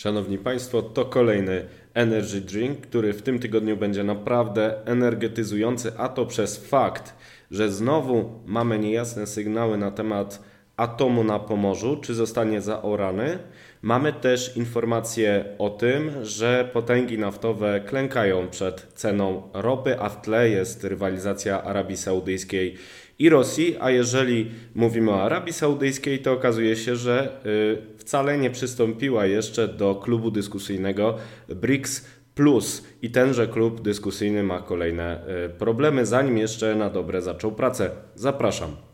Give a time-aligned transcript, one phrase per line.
[0.00, 6.26] Szanowni Państwo, to kolejny energy drink, który w tym tygodniu będzie naprawdę energetyzujący, a to
[6.26, 7.14] przez fakt,
[7.50, 10.42] że znowu mamy niejasne sygnały na temat
[10.76, 13.38] atomu na Pomorzu, czy zostanie zaorany.
[13.82, 20.48] Mamy też informacje o tym, że potęgi naftowe klękają przed ceną ropy, a w tle
[20.48, 22.76] jest rywalizacja Arabii Saudyjskiej
[23.18, 28.50] i Rosji, a jeżeli mówimy o Arabii Saudyjskiej, to okazuje się, że y, wcale nie
[28.50, 31.16] przystąpiła jeszcze do klubu dyskusyjnego
[31.48, 37.52] BRICS Plus i tenże klub dyskusyjny ma kolejne y, problemy, zanim jeszcze na dobre zaczął
[37.52, 37.90] pracę.
[38.14, 38.89] Zapraszam.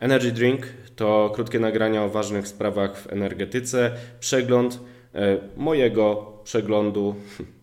[0.00, 0.66] Energy Drink
[0.96, 3.90] to krótkie nagrania o ważnych sprawach w energetyce,
[4.20, 5.18] przegląd y,
[5.56, 7.14] mojego przeglądu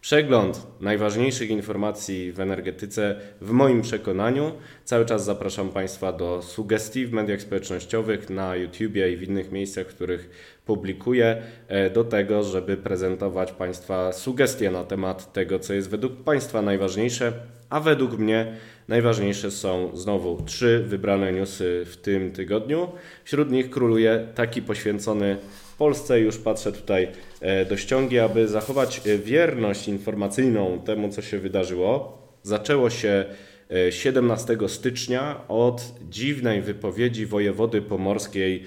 [0.00, 4.52] Przegląd najważniejszych informacji w energetyce w moim przekonaniu.
[4.84, 9.86] Cały czas zapraszam Państwa do sugestii w mediach społecznościowych, na YouTubie i w innych miejscach,
[9.86, 10.30] w których
[10.66, 16.62] publikuję, e, do tego, żeby prezentować Państwa sugestie na temat tego, co jest według Państwa
[16.62, 17.32] najważniejsze,
[17.70, 18.56] a według mnie
[18.88, 22.88] najważniejsze są znowu trzy wybrane newsy w tym tygodniu.
[23.24, 25.36] Wśród nich króluje taki poświęcony
[25.78, 26.20] Polsce.
[26.20, 27.08] Już patrzę tutaj
[27.40, 32.18] e, do ściągi, aby zachować e, wierność informacyjną temu, co się wydarzyło.
[32.42, 33.24] Zaczęło się
[33.90, 38.64] 17 e, stycznia od dziwnej wypowiedzi wojewody pomorskiej,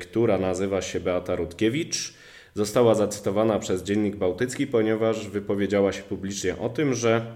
[0.00, 2.14] która nazywa się Beata Rutkiewicz.
[2.54, 7.26] Została zacytowana przez Dziennik Bałtycki, ponieważ wypowiedziała się publicznie o tym, że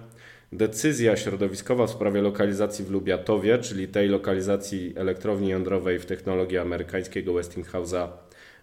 [0.52, 7.32] decyzja środowiskowa w sprawie lokalizacji w Lubiatowie, czyli tej lokalizacji elektrowni jądrowej w technologii amerykańskiego
[7.32, 8.08] Westinghouse'a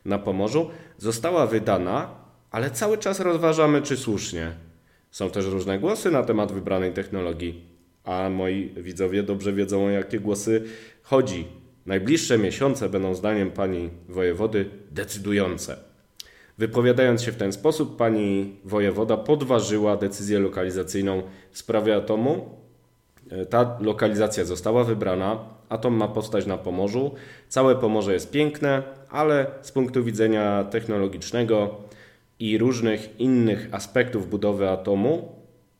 [0.05, 2.15] na Pomorzu została wydana,
[2.51, 4.51] ale cały czas rozważamy, czy słusznie.
[5.11, 7.65] Są też różne głosy na temat wybranej technologii,
[8.03, 10.63] a moi widzowie dobrze wiedzą, o jakie głosy
[11.03, 11.47] chodzi.
[11.85, 15.94] Najbliższe miesiące będą zdaniem pani wojewody decydujące.
[16.57, 22.49] Wypowiadając się w ten sposób, pani wojewoda podważyła decyzję lokalizacyjną w sprawie atomu.
[23.49, 25.39] Ta lokalizacja została wybrana.
[25.69, 27.11] Atom ma powstać na Pomorzu.
[27.49, 31.75] Całe Pomorze jest piękne, ale z punktu widzenia technologicznego
[32.39, 35.35] i różnych innych aspektów budowy atomu,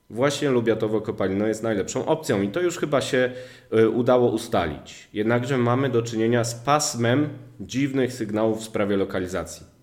[0.10, 3.32] właśnie Lubiatowo Kopalino jest najlepszą opcją i to już chyba się
[3.74, 5.10] y, udało ustalić.
[5.14, 9.75] Jednakże mamy do czynienia z pasmem dziwnych sygnałów w sprawie lokalizacji.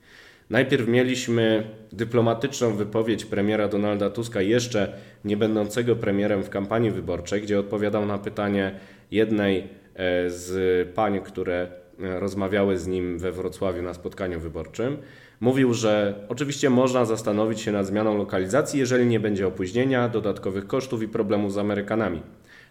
[0.52, 4.92] Najpierw mieliśmy dyplomatyczną wypowiedź premiera Donalda Tuska, jeszcze
[5.24, 8.80] nie będącego premierem w kampanii wyborczej, gdzie odpowiadał na pytanie
[9.10, 11.68] jednej e, z pań, które
[11.98, 14.96] rozmawiały z nim we Wrocławiu na spotkaniu wyborczym.
[15.40, 21.02] Mówił, że oczywiście można zastanowić się nad zmianą lokalizacji, jeżeli nie będzie opóźnienia, dodatkowych kosztów
[21.02, 22.22] i problemów z Amerykanami.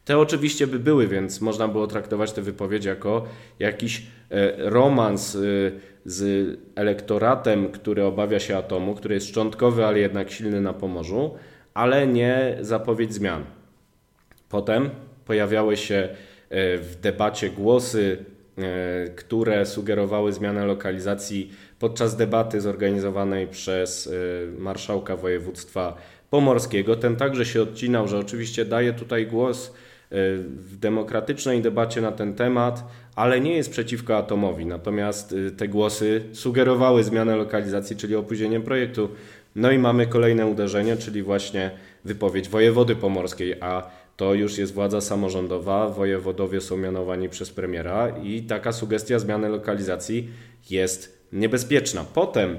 [0.05, 3.25] Te oczywiście by były, więc można było traktować te wypowiedzi jako
[3.59, 5.39] jakiś e, romans e,
[6.05, 11.35] z elektoratem, który obawia się atomu, który jest szczątkowy, ale jednak silny na Pomorzu,
[11.73, 13.43] ale nie zapowiedź zmian.
[14.49, 14.89] Potem
[15.25, 15.95] pojawiały się
[16.49, 18.25] e, w debacie głosy
[19.15, 24.13] które sugerowały zmianę lokalizacji podczas debaty zorganizowanej przez
[24.57, 25.95] marszałka województwa
[26.29, 26.95] pomorskiego.
[26.95, 29.73] Ten także się odcinał, że oczywiście daje tutaj głos
[30.11, 32.83] w demokratycznej debacie na ten temat,
[33.15, 34.65] ale nie jest przeciwko atomowi.
[34.65, 39.09] Natomiast te głosy sugerowały zmianę lokalizacji, czyli opóźnienie projektu.
[39.55, 41.71] No i mamy kolejne uderzenie, czyli właśnie
[42.05, 48.41] wypowiedź wojewody pomorskiej, a to już jest władza samorządowa, wojewodowie są mianowani przez premiera i
[48.41, 50.29] taka sugestia zmiany lokalizacji
[50.69, 52.05] jest niebezpieczna.
[52.13, 52.57] Potem e,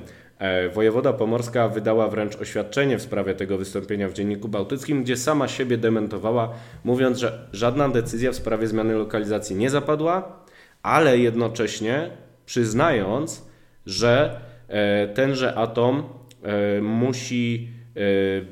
[0.74, 5.78] wojewoda pomorska wydała wręcz oświadczenie w sprawie tego wystąpienia w Dzienniku Bałtyckim, gdzie sama siebie
[5.78, 6.52] dementowała,
[6.84, 10.44] mówiąc, że żadna decyzja w sprawie zmiany lokalizacji nie zapadła,
[10.82, 12.10] ale jednocześnie
[12.46, 13.46] przyznając,
[13.86, 16.02] że e, tenże atom
[16.42, 17.68] e, musi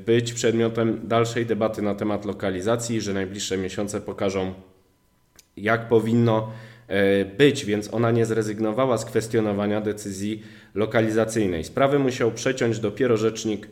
[0.05, 4.53] być przedmiotem dalszej debaty na temat lokalizacji, że najbliższe miesiące pokażą,
[5.57, 6.51] jak powinno
[7.37, 10.43] być, więc ona nie zrezygnowała z kwestionowania decyzji
[10.75, 11.63] lokalizacyjnej.
[11.63, 13.67] Sprawę musiał przeciąć dopiero rzecznik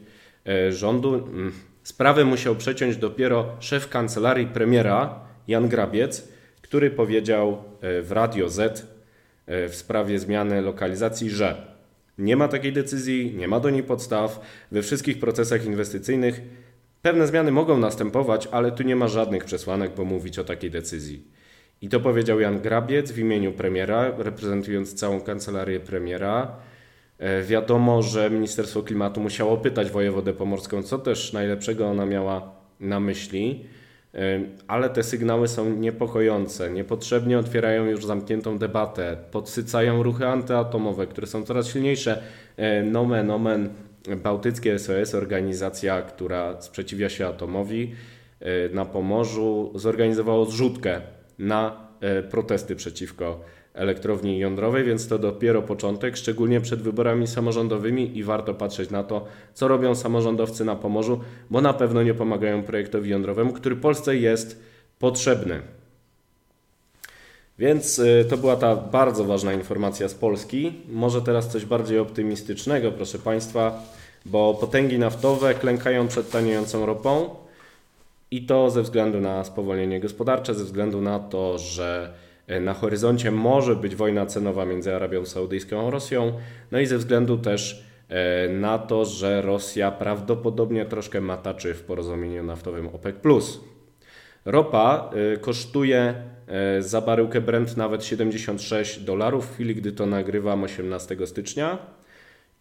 [0.68, 1.52] y, rządu, mm,
[1.84, 6.28] sprawę musiał przeciąć dopiero szef kancelarii premiera Jan Grabiec,
[6.62, 8.88] który powiedział w Radio Z
[9.70, 11.68] w sprawie zmiany lokalizacji, że
[12.18, 14.42] nie ma takiej decyzji, nie ma do niej podstaw.
[14.72, 16.42] We wszystkich procesach inwestycyjnych
[17.02, 21.39] pewne zmiany mogą następować, ale tu nie ma żadnych przesłanek, by mówić o takiej decyzji.
[21.82, 26.56] I to powiedział Jan Grabiec w imieniu premiera, reprezentując całą kancelarię premiera.
[27.18, 33.00] E, wiadomo, że Ministerstwo Klimatu musiało pytać wojewodę pomorską, co też najlepszego ona miała na
[33.00, 33.66] myśli.
[34.68, 41.44] ale te sygnały są niepokojące, niepotrzebnie otwierają już zamkniętą debatę, podsycają ruchy antyatomowe, które są
[41.44, 42.24] coraz silniejsze.
[42.84, 43.70] Nomen, omen,
[44.24, 47.92] Bałtyckie SOS, organizacja, która sprzeciwia się atomowi
[48.74, 51.02] na Pomorzu, zorganizowało zrzutkę
[51.40, 51.90] na
[52.30, 53.40] protesty przeciwko
[53.74, 59.26] elektrowni jądrowej, więc to dopiero początek, szczególnie przed wyborami samorządowymi i warto patrzeć na to,
[59.54, 61.20] co robią samorządowcy na Pomorzu,
[61.50, 64.64] bo na pewno nie pomagają projektowi jądrowemu, który Polsce jest
[65.00, 65.62] potrzebny.
[67.60, 70.74] Więc y, to była ta bardzo ważna informacja z Polski.
[70.90, 73.84] Może teraz coś bardziej optymistycznego, proszę Państwa,
[74.26, 77.36] bo potęgi naftowe klękają przed taniejącą ropą
[78.32, 82.14] i to ze względu na spowolnienie gospodarcze, ze względu na to, że
[82.50, 86.34] E, na horyzoncie może być wojna cenowa między Arabią Saudyjską a Rosją,
[86.72, 92.44] no i ze względu też e, na to, że Rosja prawdopodobnie troszkę mataczy w porozumieniu
[92.44, 93.16] naftowym OPEC.
[94.46, 96.14] Ropa e, kosztuje
[96.80, 101.78] za baryłkę Brent nawet 76 dolarów w chwili, gdy to nagrywam 18 stycznia.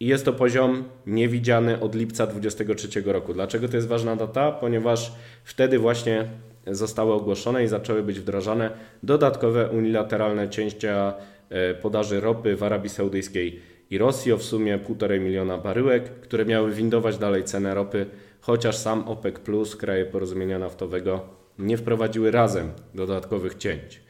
[0.00, 3.34] I jest to poziom niewidziany od lipca 2023 roku.
[3.34, 4.52] Dlaczego to jest ważna data?
[4.52, 5.12] Ponieważ
[5.44, 6.28] wtedy właśnie
[6.66, 8.70] zostały ogłoszone i zaczęły być wdrażane
[9.02, 11.14] dodatkowe unilateralne cięcia
[11.50, 13.60] e, podaży ropy w Arabii Saudyjskiej
[13.90, 18.06] i Rosji o w sumie 1,5 miliona baryłek, które miały windować dalej cenę ropy,
[18.40, 19.34] chociaż sam OPEC
[19.78, 21.20] kraje porozumienia naftowego,
[21.58, 24.07] nie wprowadziły razem dodatkowych cięć.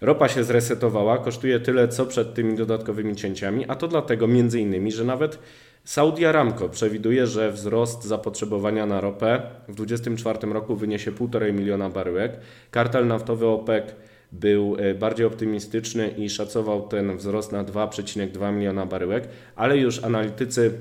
[0.00, 4.92] Ropa się zresetowała, kosztuje tyle co przed tymi dodatkowymi cięciami, a to dlatego między innymi,
[4.92, 5.38] że nawet
[5.84, 12.32] Saudi Aramco przewiduje, że wzrost zapotrzebowania na ropę w 2024 roku wyniesie 1,5 miliona baryłek.
[12.70, 13.84] Kartel naftowy OPEC
[14.32, 20.72] był e, bardziej optymistyczny i szacował ten wzrost na 2,2 miliona baryłek, ale już analitycy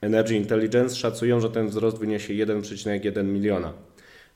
[0.00, 3.72] Energy Intelligence szacują, że ten wzrost wyniesie 1,1 miliona.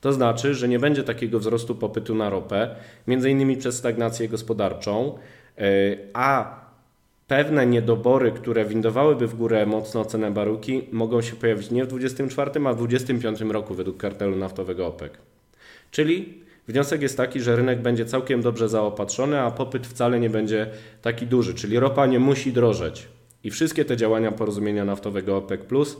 [0.00, 2.76] To znaczy, że nie będzie takiego wzrostu popytu na ropę,
[3.06, 5.18] między innymi przez stagnację gospodarczą,
[5.58, 5.62] e,
[6.12, 6.60] a
[7.26, 12.50] pewne niedobory, które windowałyby w górę mocno cenę baruki, mogą się pojawić nie w 2024,
[12.68, 15.12] a w 2025 roku według kartelu naftowego OPEC.
[15.90, 16.34] Czyli
[16.68, 20.70] wniosek jest taki, że rynek będzie całkiem dobrze zaopatrzony, a popyt wcale nie będzie
[21.02, 23.08] taki duży, czyli ropa nie musi drożeć.
[23.44, 25.96] I wszystkie te działania porozumienia naftowego OPEC Plus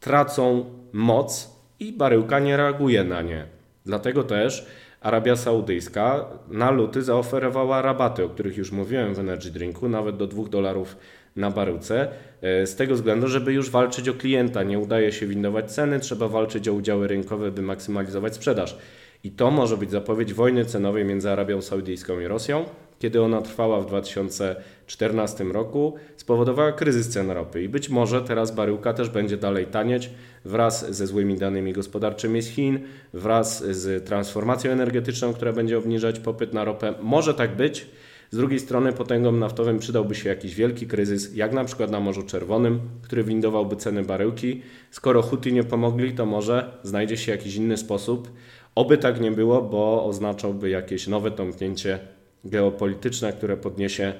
[0.00, 3.44] tracą moc i baryłka nie reaguje na nie.
[3.86, 4.66] Dlatego też
[5.00, 10.26] Arabia Saudyjska na luty zaoferowała rabaty, o których już mówiłem w Energy Drinku, nawet do
[10.26, 10.96] 2 dolarów
[11.36, 12.08] na baryłce,
[12.42, 14.62] e, z tego względu, żeby już walczyć o klienta.
[14.62, 18.78] Nie udaje się windować ceny, trzeba walczyć o udziały rynkowe, by maksymalizować sprzedaż.
[19.24, 22.64] I to może być zapowiedź wojny cenowej między Arabią Saudyjską i Rosją.
[22.98, 28.92] Kiedy ona trwała w 2014 roku, spowodowała kryzys cen ropy i być może teraz baryłka
[28.92, 30.10] też będzie dalej tanieć
[30.44, 32.80] wraz ze złymi danymi gospodarczymi z Chin,
[33.14, 36.94] wraz z transformacją energetyczną, która będzie obniżać popyt na ropę.
[37.02, 37.86] Może tak być.
[38.30, 42.22] Z drugiej strony potęgom naftowym przydałby się jakiś wielki kryzys, jak na przykład na Morzu
[42.22, 44.62] Czerwonym, który windowałby ceny baryłki.
[44.90, 48.30] Skoro Huty nie pomogli, to może znajdzie się jakiś inny sposób.
[48.74, 51.98] Oby tak nie było, bo oznaczałby jakieś nowe tąpnięcie
[52.44, 54.12] geopolityczne, które podniesie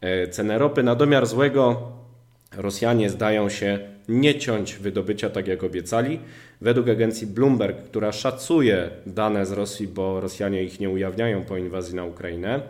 [0.00, 0.82] e, cenę ropy.
[0.82, 1.92] Na domiar złego
[2.56, 3.78] Rosjanie zdają się
[4.08, 6.20] nie ciąć wydobycia tak jak obiecali.
[6.60, 11.94] Według agencji Bloomberg, która szacuje dane z Rosji, bo Rosjanie ich nie ujawniają po inwazji
[11.94, 12.60] na Ukrainę,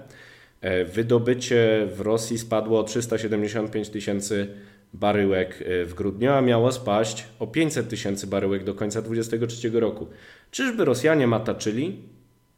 [0.61, 4.49] e, wydobycie w Rosji spadło o 375 tysięcy
[4.93, 10.07] baryłek e, w grudniu, a miało spaść o 500 tysięcy baryłek do końca 2023 roku.
[10.51, 12.03] Czyżby Rosjanie mataczyli?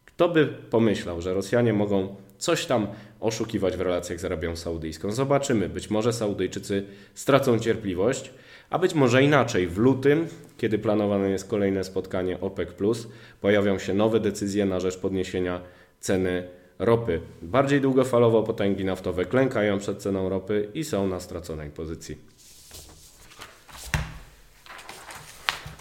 [0.05, 2.87] Kto by pomyślał, że Rosjanie mogą coś tam
[3.21, 5.13] oszukiwać w relacjach z Arabią Saudyjską?
[5.13, 5.69] Zobaczymy.
[5.69, 6.85] Być może Saudyjczycy
[7.15, 8.31] stracą cierpliwość,
[8.71, 9.67] a być może inaczej.
[9.67, 10.27] W lutym,
[10.59, 12.69] kiedy planowane jest kolejne spotkanie OPEC,
[13.41, 15.61] pojawią się nowe decyzje na rzecz podniesienia
[16.01, 17.21] ceny ropy.
[17.43, 22.17] Bardziej długofalowo potęgi naftowe klękają przed ceną ropy i są na straconej pozycji.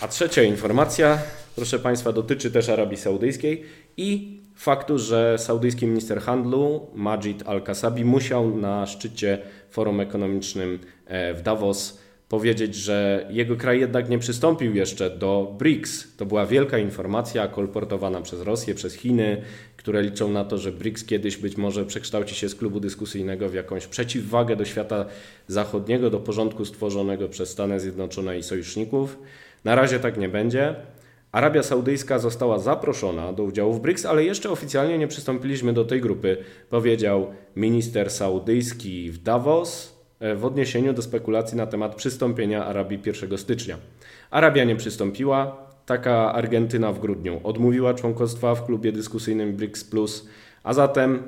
[0.01, 1.19] A trzecia informacja,
[1.55, 3.63] proszę Państwa, dotyczy też Arabii Saudyjskiej
[3.97, 9.37] i faktu, że saudyjski minister handlu Majid Al-Kasabi musiał na szczycie
[9.69, 16.15] forum ekonomicznym e, w Davos powiedzieć, że jego kraj jednak nie przystąpił jeszcze do BRICS.
[16.17, 19.41] To była wielka informacja kolportowana przez Rosję, przez Chiny,
[19.89, 23.53] które liczą na to, że BRICS kiedyś być może przekształci się z klubu dyskusyjnego w
[23.53, 25.05] jakąś przeciwwagę do świata
[25.47, 29.17] zachodniego, do porządku stworzonego przez Stany Zjednoczone i sojuszników.
[29.65, 30.75] Na razie tak nie będzie.
[31.31, 36.01] Arabia Saudyjska została zaproszona do udziału w BRICS, ale jeszcze oficjalnie nie przystąpiliśmy do tej
[36.01, 36.37] grupy,
[36.69, 43.37] powiedział minister saudyjski w Davos e, w odniesieniu do spekulacji na temat przystąpienia Arabii 1
[43.37, 43.77] stycznia.
[44.31, 50.29] Arabia nie przystąpiła, taka Argentyna w grudniu odmówiła członkostwa w klubie dyskusyjnym BRICS Plus,
[50.63, 51.23] a zatem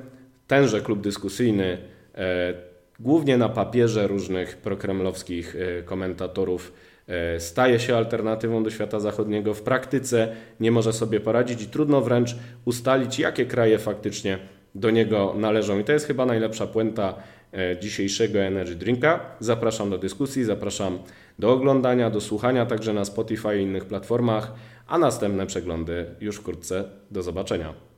[0.46, 1.78] tenże klub dyskusyjny,
[2.14, 2.54] e,
[3.00, 6.72] głównie na papierze różnych prokremlowskich e, komentatorów,
[7.08, 9.54] e, staje się alternatywą do świata zachodniego.
[9.54, 14.38] W praktyce nie może sobie poradzić i trudno wręcz ustalić, jakie kraje faktycznie
[14.74, 15.78] do niego należą.
[15.78, 17.14] I to jest chyba najlepsza puenta
[17.80, 19.20] dzisiejszego Energy Drinka.
[19.40, 20.98] Zapraszam do dyskusji, zapraszam
[21.38, 24.52] do oglądania, do słuchania także na Spotify i innych platformach,
[24.86, 26.84] a następne przeglądy już wkrótce.
[27.10, 27.91] Do zobaczenia.